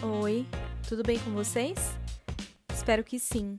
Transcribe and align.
Oi, 0.00 0.46
tudo 0.88 1.02
bem 1.02 1.18
com 1.18 1.32
vocês? 1.32 1.76
Espero 2.72 3.02
que 3.02 3.18
sim. 3.18 3.58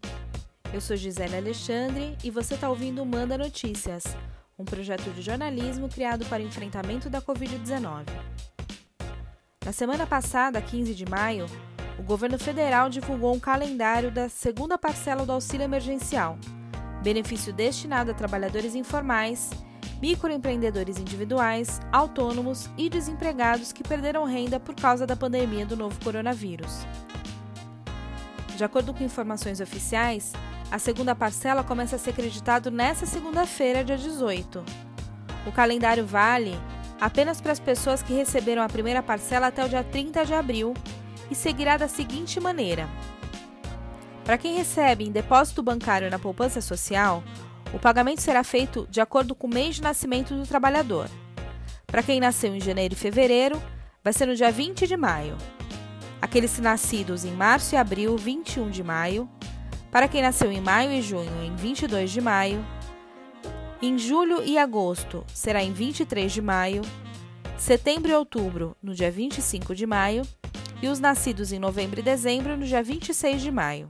Eu 0.74 0.80
sou 0.80 0.96
Gisele 0.96 1.36
Alexandre 1.36 2.18
e 2.24 2.32
você 2.32 2.54
está 2.54 2.70
ouvindo 2.70 3.06
Manda 3.06 3.38
Notícias, 3.38 4.06
um 4.58 4.64
projeto 4.64 5.12
de 5.12 5.22
jornalismo 5.22 5.90
criado 5.90 6.26
para 6.28 6.42
enfrentamento 6.42 7.10
da 7.10 7.22
Covid-19. 7.22 8.06
Na 9.66 9.74
semana 9.74 10.08
passada, 10.08 10.62
15 10.62 10.96
de 10.96 11.06
maio, 11.06 11.46
o 12.00 12.04
governo 12.04 12.40
federal 12.40 12.90
divulgou 12.90 13.36
um 13.36 13.40
calendário 13.40 14.10
da 14.10 14.30
segunda 14.30 14.78
parcela 14.78 15.26
do 15.26 15.34
auxílio 15.34 15.66
emergencial, 15.66 16.38
benefício 17.04 17.52
destinado 17.52 18.12
a 18.12 18.14
trabalhadores 18.14 18.76
informais 18.76 19.50
microempreendedores 20.02 20.98
individuais, 20.98 21.80
autônomos 21.92 22.70
e 22.78 22.90
desempregados 22.90 23.72
que 23.72 23.84
perderam 23.84 24.26
renda 24.26 24.60
por 24.60 24.76
causa 24.76 25.06
da 25.06 25.16
pandemia 25.16 25.66
do 25.66 25.76
novo 25.76 26.00
coronavírus. 26.04 26.86
De 28.56 28.64
acordo 28.64 28.94
com 28.94 29.04
informações 29.04 29.60
oficiais, 29.60 30.34
a 30.72 30.78
segunda 30.78 31.16
parcela 31.16 31.64
começa 31.64 31.96
a 31.96 32.00
ser 32.00 32.12
acreditado 32.12 32.70
nesta 32.70 33.06
segunda-feira, 33.06 33.84
dia 33.84 33.98
18. 33.98 34.64
O 35.46 35.52
calendário 35.52 36.06
vale 36.06 36.54
apenas 37.00 37.40
para 37.40 37.52
as 37.52 37.60
pessoas 37.60 38.04
que 38.04 38.14
receberam 38.14 38.62
a 38.62 38.68
primeira 38.68 39.02
parcela 39.02 39.48
até 39.48 39.64
o 39.64 39.70
dia 39.70 39.84
30 39.84 40.26
de 40.26 40.34
abril 40.34 40.74
e 41.32 41.36
seguirá 41.36 41.78
da 41.78 41.88
seguinte 41.88 42.40
maneira: 42.40 42.88
para 44.26 44.38
quem 44.38 44.56
recebe 44.56 45.06
em 45.06 45.12
depósito 45.12 45.64
bancário 45.64 46.12
na 46.12 46.20
poupança 46.20 46.62
social, 46.62 47.24
o 47.74 47.80
pagamento 47.80 48.22
será 48.22 48.44
feito 48.44 48.88
de 48.90 49.00
acordo 49.00 49.36
com 49.36 49.48
o 49.48 49.54
mês 49.54 49.76
de 49.76 49.82
nascimento 49.82 50.34
do 50.34 50.46
trabalhador. 50.46 51.10
Para 51.86 52.04
quem 52.04 52.20
nasceu 52.20 52.56
em 52.56 52.60
janeiro 52.60 52.94
e 52.94 52.98
fevereiro, 52.98 53.62
vai 54.04 54.14
ser 54.14 54.26
no 54.26 54.36
dia 54.36 54.52
20 54.52 54.88
de 54.88 54.98
maio. 54.98 55.38
Aqueles 56.22 56.60
nascidos 56.60 57.24
em 57.26 57.32
março 57.32 57.76
e 57.76 57.78
abril, 57.78 58.18
21 58.18 58.70
de 58.70 58.84
maio. 58.84 59.30
Para 59.92 60.08
quem 60.08 60.22
nasceu 60.22 60.52
em 60.52 60.62
maio 60.62 60.92
e 60.92 61.02
junho, 61.02 61.44
em 61.44 61.56
22 61.56 62.12
de 62.12 62.22
maio. 62.22 62.64
Em 63.82 63.98
julho 63.98 64.44
e 64.44 64.58
agosto, 64.58 65.24
será 65.34 65.64
em 65.64 65.72
23 65.72 66.32
de 66.32 66.42
maio. 66.42 66.82
Setembro 67.58 68.12
e 68.12 68.16
outubro, 68.16 68.76
no 68.82 68.94
dia 68.94 69.10
25 69.10 69.74
de 69.74 69.86
maio. 69.86 70.24
E 70.82 70.88
os 70.88 71.00
nascidos 71.00 71.52
em 71.52 71.60
novembro 71.60 72.00
e 72.00 72.04
dezembro, 72.04 72.56
no 72.58 72.66
dia 72.66 72.84
26 72.84 73.42
de 73.42 73.52
maio. 73.52 73.90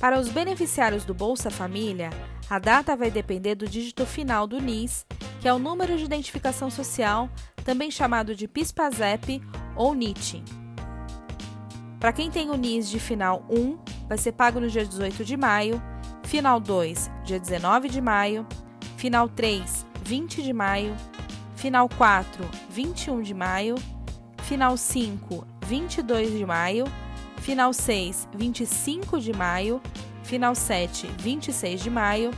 Para 0.00 0.18
os 0.18 0.28
beneficiários 0.28 1.04
do 1.04 1.14
Bolsa 1.14 1.50
Família, 1.50 2.10
a 2.48 2.58
data 2.58 2.96
vai 2.96 3.10
depender 3.10 3.54
do 3.54 3.68
dígito 3.68 4.06
final 4.06 4.46
do 4.46 4.60
NIS, 4.60 5.04
que 5.40 5.48
é 5.48 5.52
o 5.52 5.58
número 5.58 5.96
de 5.96 6.04
identificação 6.04 6.70
social, 6.70 7.28
também 7.64 7.90
chamado 7.90 8.34
de 8.36 8.46
PIS/PASEP 8.46 9.42
ou 9.74 9.94
NIT. 9.94 10.42
Para 11.98 12.12
quem 12.12 12.30
tem 12.30 12.50
o 12.50 12.56
NIS 12.56 12.88
de 12.88 13.00
final 13.00 13.44
1, 13.50 13.78
vai 14.08 14.16
ser 14.16 14.32
pago 14.32 14.60
no 14.60 14.68
dia 14.68 14.86
18 14.86 15.24
de 15.24 15.36
maio, 15.36 15.82
final 16.22 16.60
2, 16.60 17.10
dia 17.24 17.40
19 17.40 17.88
de 17.88 18.00
maio, 18.00 18.46
final 18.96 19.28
3, 19.28 19.84
20 20.02 20.42
de 20.42 20.52
maio, 20.52 20.94
final 21.56 21.88
4, 21.88 22.48
21 22.70 23.22
de 23.22 23.34
maio, 23.34 23.74
final 24.42 24.76
5, 24.76 25.44
22 25.66 26.30
de 26.30 26.46
maio, 26.46 26.84
final 27.38 27.72
6, 27.72 28.28
25 28.32 29.20
de 29.20 29.32
maio, 29.32 29.80
final 30.26 30.54
7, 30.56 31.06
26 31.18 31.80
de 31.80 31.88
maio, 31.88 32.32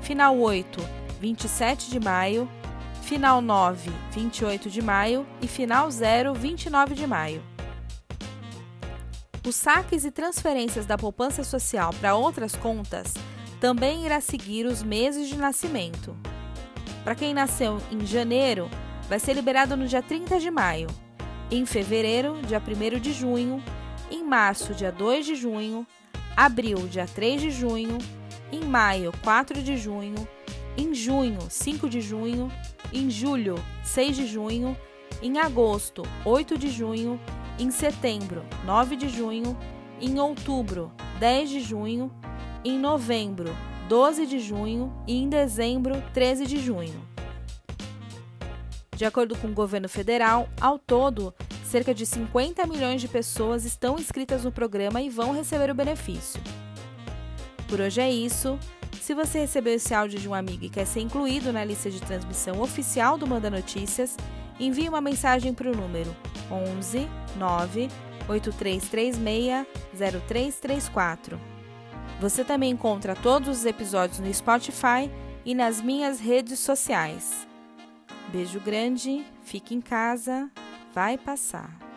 final 0.00 0.36
8, 0.36 0.80
27 1.20 1.88
de 1.88 2.00
maio, 2.00 2.48
final 3.02 3.40
9, 3.40 3.90
28 4.10 4.68
de 4.68 4.82
maio. 4.82 5.26
E 5.40 5.46
final 5.46 5.90
0, 5.90 6.34
29 6.34 6.94
de 6.94 7.06
maio. 7.06 7.42
Os 9.46 9.54
saques 9.54 10.04
e 10.04 10.10
transferências 10.10 10.84
da 10.84 10.98
poupança 10.98 11.42
social 11.42 11.94
para 12.00 12.14
outras 12.14 12.54
contas 12.54 13.14
também 13.60 14.04
irá 14.04 14.20
seguir 14.20 14.66
os 14.66 14.82
meses 14.82 15.28
de 15.28 15.36
nascimento. 15.36 16.14
Para 17.02 17.14
quem 17.14 17.32
nasceu 17.32 17.78
em 17.90 18.04
janeiro, 18.04 18.68
vai 19.08 19.18
ser 19.18 19.32
liberado 19.32 19.76
no 19.76 19.86
dia 19.86 20.02
30 20.02 20.38
de 20.38 20.50
maio, 20.50 20.88
em 21.50 21.64
fevereiro, 21.64 22.40
dia 22.42 22.60
1 22.60 23.00
de 23.00 23.12
junho, 23.12 23.62
em 24.10 24.22
março, 24.22 24.74
dia 24.74 24.92
2 24.92 25.24
de 25.24 25.34
junho, 25.34 25.86
abril, 26.38 26.86
dia 26.86 27.04
3 27.04 27.42
de 27.42 27.50
junho, 27.50 27.98
em 28.52 28.60
maio, 28.60 29.12
4 29.24 29.60
de 29.60 29.76
junho, 29.76 30.14
em 30.76 30.94
junho, 30.94 31.40
5 31.50 31.88
de 31.88 32.00
junho, 32.00 32.48
em 32.92 33.10
julho, 33.10 33.56
6 33.82 34.16
de 34.16 34.26
junho, 34.28 34.76
em 35.20 35.36
agosto, 35.40 36.04
8 36.24 36.56
de 36.56 36.70
junho, 36.70 37.20
em 37.58 37.72
setembro, 37.72 38.44
9 38.64 38.94
de 38.94 39.08
junho, 39.08 39.58
em 40.00 40.20
outubro, 40.20 40.92
10 41.18 41.50
de 41.50 41.60
junho, 41.60 42.08
em 42.64 42.78
novembro, 42.78 43.52
12 43.88 44.24
de 44.24 44.38
junho 44.38 44.94
e 45.08 45.20
em 45.20 45.28
dezembro, 45.28 46.00
13 46.14 46.46
de 46.46 46.60
junho. 46.60 47.08
De 48.94 49.04
acordo 49.04 49.36
com 49.36 49.48
o 49.48 49.54
governo 49.54 49.88
federal, 49.88 50.48
ao 50.60 50.78
todo, 50.78 51.34
cerca 51.68 51.94
de 51.94 52.06
50 52.06 52.66
milhões 52.66 53.00
de 53.00 53.06
pessoas 53.06 53.64
estão 53.64 53.98
inscritas 53.98 54.42
no 54.42 54.50
programa 54.50 55.02
e 55.02 55.10
vão 55.10 55.32
receber 55.32 55.70
o 55.70 55.74
benefício. 55.74 56.40
Por 57.68 57.80
hoje 57.80 58.00
é 58.00 58.10
isso. 58.10 58.58
Se 59.00 59.14
você 59.14 59.40
recebeu 59.40 59.74
esse 59.74 59.94
áudio 59.94 60.18
de 60.18 60.28
um 60.28 60.34
amigo 60.34 60.64
e 60.64 60.70
quer 60.70 60.86
ser 60.86 61.00
incluído 61.00 61.52
na 61.52 61.64
lista 61.64 61.90
de 61.90 62.00
transmissão 62.00 62.60
oficial 62.60 63.18
do 63.18 63.26
Manda 63.26 63.50
Notícias, 63.50 64.16
envie 64.58 64.88
uma 64.88 65.00
mensagem 65.00 65.52
para 65.52 65.70
o 65.70 65.76
número 65.76 66.14
11 66.50 67.06
9 67.36 67.88
8336 68.28 69.66
0334. 69.92 71.38
Você 72.20 72.44
também 72.44 72.70
encontra 72.70 73.14
todos 73.14 73.58
os 73.58 73.66
episódios 73.66 74.18
no 74.18 74.32
Spotify 74.32 75.10
e 75.44 75.54
nas 75.54 75.80
minhas 75.80 76.18
redes 76.18 76.58
sociais. 76.58 77.46
Beijo 78.32 78.60
grande, 78.60 79.24
fique 79.42 79.74
em 79.74 79.80
casa, 79.80 80.50
vai 80.94 81.16
passar. 81.18 81.87